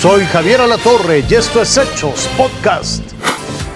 [0.00, 3.02] Soy Javier Alatorre y esto es Hechos Podcast.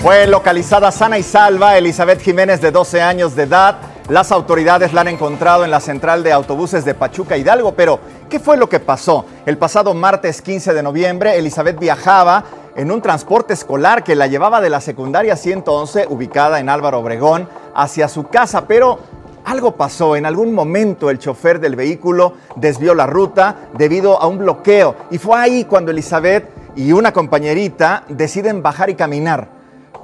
[0.00, 3.76] Fue localizada sana y salva Elizabeth Jiménez de 12 años de edad.
[4.08, 8.00] Las autoridades la han encontrado en la central de autobuses de Pachuca Hidalgo, pero
[8.30, 9.26] ¿qué fue lo que pasó?
[9.44, 12.44] El pasado martes 15 de noviembre, Elizabeth viajaba
[12.76, 17.46] en un transporte escolar que la llevaba de la secundaria 111, ubicada en Álvaro Obregón,
[17.74, 19.00] hacia su casa, pero
[19.46, 20.16] algo pasó.
[20.16, 25.18] En algún momento el chofer del vehículo desvió la ruta debido a un bloqueo y
[25.18, 29.56] fue ahí cuando Elizabeth y una compañerita deciden bajar y caminar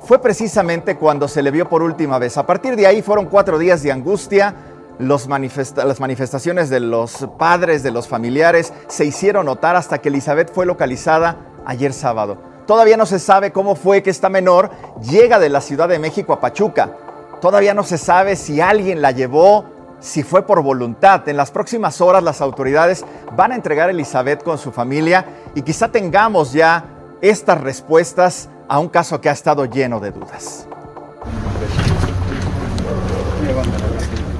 [0.05, 2.37] fue precisamente cuando se le vio por última vez.
[2.37, 4.55] A partir de ahí fueron cuatro días de angustia.
[4.99, 10.67] las manifestaciones de los padres, de los familiares, se hicieron notar hasta que Elizabeth fue
[10.67, 12.37] localizada ayer sábado.
[12.67, 14.71] Todavía no se sabe cómo fue que esta menor
[15.01, 16.97] llega de la Ciudad de México a Pachuca.
[17.43, 19.65] Todavía no se sabe si alguien la llevó,
[19.99, 21.29] si fue por voluntad.
[21.29, 25.63] En las próximas horas las autoridades van a entregar a Elizabeth con su familia y
[25.63, 26.85] quizá tengamos ya
[27.21, 30.69] estas respuestas a un caso que ha estado lleno de dudas.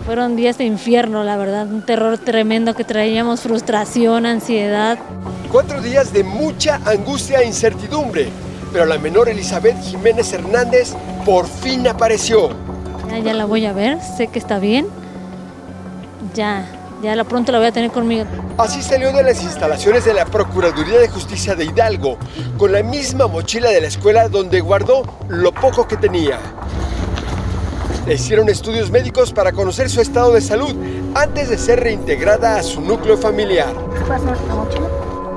[0.07, 4.97] Fueron días de infierno, la verdad, un terror tremendo que traíamos, frustración, ansiedad.
[5.51, 8.29] Cuatro días de mucha angustia e incertidumbre,
[8.73, 10.95] pero la menor Elizabeth Jiménez Hernández
[11.25, 12.62] por fin apareció.
[13.13, 14.87] Ya, ya la voy a ver, sé que está bien.
[16.33, 16.65] Ya,
[17.03, 18.25] ya la pronto la voy a tener conmigo.
[18.57, 22.17] Así salió de las instalaciones de la Procuraduría de Justicia de Hidalgo,
[22.57, 26.39] con la misma mochila de la escuela donde guardó lo poco que tenía.
[28.07, 30.75] Le hicieron estudios médicos para conocer su estado de salud
[31.15, 33.75] antes de ser reintegrada a su núcleo familiar.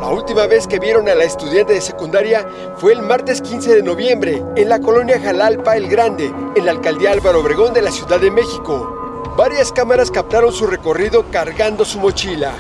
[0.05, 3.81] La última vez que vieron a la estudiante de secundaria fue el martes 15 de
[3.81, 8.19] noviembre en la colonia Jalalpa el Grande, en la alcaldía Álvaro Obregón de la Ciudad
[8.19, 9.33] de México.
[9.35, 12.53] Varias cámaras captaron su recorrido cargando su mochila.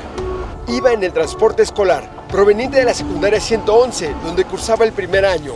[0.67, 5.53] Iba en el transporte escolar, proveniente de la secundaria 111, donde cursaba el primer año.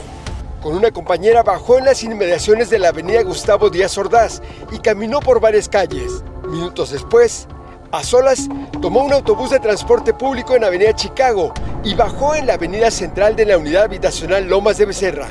[0.61, 5.21] Con una compañera bajó en las inmediaciones de la avenida Gustavo Díaz Ordaz y caminó
[5.21, 6.23] por varias calles.
[6.47, 7.47] Minutos después,
[7.91, 8.47] a solas,
[8.81, 13.35] tomó un autobús de transporte público en Avenida Chicago y bajó en la avenida central
[13.35, 15.29] de la unidad habitacional Lomas de Becerra.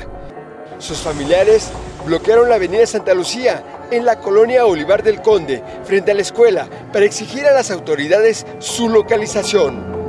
[0.77, 1.69] Sus familiares
[2.05, 6.67] bloquearon la avenida Santa Lucía en la colonia Olivar del Conde, frente a la escuela,
[6.93, 9.99] para exigir a las autoridades su localización.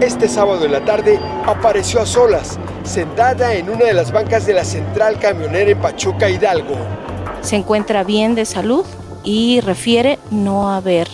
[0.00, 4.54] Este sábado en la tarde apareció a solas, sentada en una de las bancas de
[4.54, 6.74] la central camionera en Pachuca, Hidalgo.
[7.40, 8.84] Se encuentra bien de salud
[9.24, 11.08] y refiere no haber,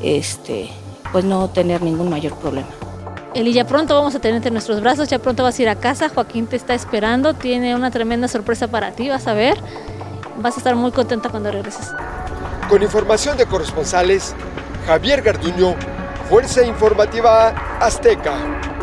[0.00, 0.70] este,
[1.12, 2.68] pues no tener ningún mayor problema.
[3.34, 5.74] Eli, ya pronto vamos a tenerte en nuestros brazos, ya pronto vas a ir a
[5.74, 9.58] casa, Joaquín te está esperando, tiene una tremenda sorpresa para ti, vas a ver
[10.36, 11.90] vas a estar muy contenta cuando regreses.
[12.68, 14.34] Con información de corresponsales,
[14.86, 15.74] Javier Garduño,
[16.28, 17.48] Fuerza Informativa
[17.80, 18.73] Azteca.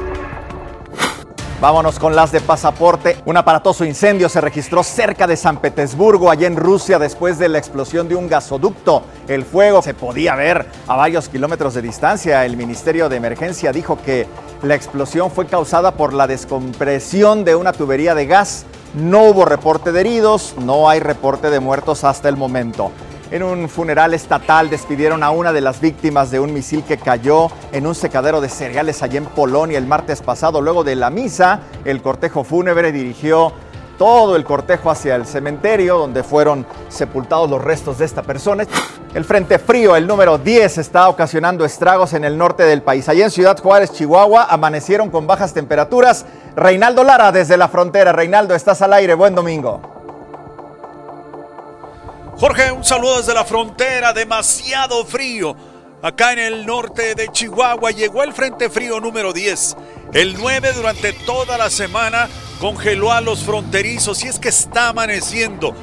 [1.62, 3.18] Vámonos con las de pasaporte.
[3.26, 7.60] Un aparatoso incendio se registró cerca de San Petersburgo, allá en Rusia, después de la
[7.60, 9.04] explosión de un gasoducto.
[9.28, 12.44] El fuego se podía ver a varios kilómetros de distancia.
[12.46, 14.26] El Ministerio de Emergencia dijo que
[14.64, 18.66] la explosión fue causada por la descompresión de una tubería de gas.
[18.96, 22.90] No hubo reporte de heridos, no hay reporte de muertos hasta el momento.
[23.32, 27.48] En un funeral estatal despidieron a una de las víctimas de un misil que cayó
[27.72, 30.60] en un secadero de cereales allá en Polonia el martes pasado.
[30.60, 33.54] Luego de la misa, el cortejo fúnebre dirigió
[33.98, 38.66] todo el cortejo hacia el cementerio donde fueron sepultados los restos de esta persona.
[39.14, 43.08] El Frente Frío, el número 10, está ocasionando estragos en el norte del país.
[43.08, 46.26] Allí en Ciudad Juárez, Chihuahua, amanecieron con bajas temperaturas.
[46.58, 48.12] Reinaldo Lara desde la frontera.
[48.12, 49.14] Reinaldo, estás al aire.
[49.14, 49.91] Buen domingo.
[52.42, 54.14] Jorge, un saludo desde la frontera.
[54.14, 55.56] Demasiado frío.
[56.02, 59.78] Acá en el norte de Chihuahua llegó el Frente Frío número 10.
[60.12, 62.28] El 9 durante toda la semana
[62.60, 65.76] congeló a los fronterizos y es que está amaneciendo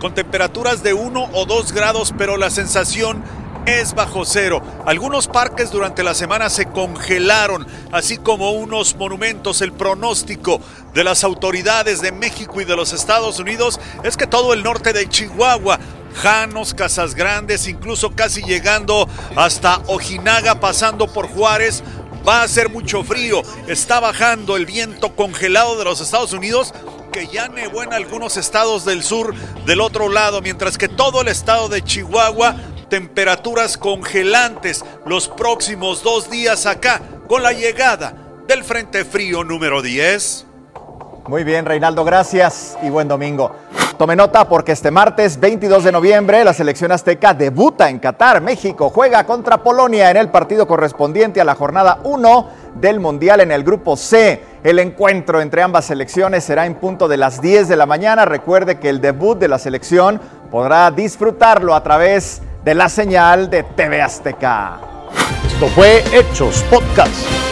[0.00, 3.24] con temperaturas de 1 o 2 grados, pero la sensación
[3.64, 4.60] es bajo cero.
[4.84, 9.62] Algunos parques durante la semana se congelaron, así como unos monumentos.
[9.62, 10.60] El pronóstico
[10.94, 14.92] de las autoridades de México y de los Estados Unidos es que todo el norte
[14.92, 15.78] de Chihuahua
[16.14, 21.82] Janos, Casas Grandes, incluso casi llegando hasta Ojinaga, pasando por Juárez,
[22.26, 23.42] Va a ser mucho frío.
[23.66, 26.72] Está bajando el viento congelado de los Estados Unidos
[27.12, 29.34] que ya nevó en algunos estados del sur
[29.66, 32.56] del otro lado, mientras que todo el estado de Chihuahua,
[32.88, 38.14] temperaturas congelantes los próximos dos días acá, con la llegada
[38.48, 40.46] del Frente Frío número 10.
[41.28, 43.54] Muy bien, Reinaldo, gracias y buen domingo.
[44.02, 48.40] Tome nota porque este martes 22 de noviembre la selección azteca debuta en Qatar.
[48.40, 52.48] México juega contra Polonia en el partido correspondiente a la jornada 1
[52.80, 54.42] del Mundial en el Grupo C.
[54.64, 58.24] El encuentro entre ambas selecciones será en punto de las 10 de la mañana.
[58.24, 60.20] Recuerde que el debut de la selección
[60.50, 64.80] podrá disfrutarlo a través de la señal de TV Azteca.
[65.46, 67.51] Esto fue Hechos Podcast.